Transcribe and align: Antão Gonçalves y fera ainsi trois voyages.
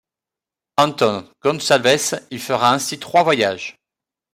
Antão 0.83 1.29
Gonçalves 1.43 2.15
y 2.31 2.39
fera 2.39 2.71
ainsi 2.73 2.97
trois 2.97 3.21
voyages. 3.23 3.77